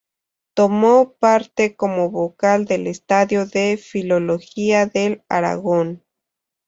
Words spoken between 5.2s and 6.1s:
Aragón.